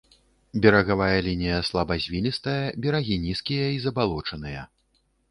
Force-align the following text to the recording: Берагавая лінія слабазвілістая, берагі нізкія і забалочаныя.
Берагавая 0.61 1.17
лінія 1.25 1.57
слабазвілістая, 1.67 2.63
берагі 2.85 3.15
нізкія 3.27 3.67
і 3.75 3.77
забалочаныя. 3.85 4.65